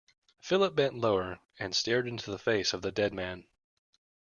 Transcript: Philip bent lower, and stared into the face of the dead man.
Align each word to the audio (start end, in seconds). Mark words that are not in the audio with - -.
Philip 0.41 0.73
bent 0.73 0.97
lower, 0.97 1.37
and 1.59 1.75
stared 1.75 2.07
into 2.07 2.31
the 2.31 2.39
face 2.39 2.73
of 2.73 2.81
the 2.81 2.91
dead 2.91 3.13
man. 3.13 3.45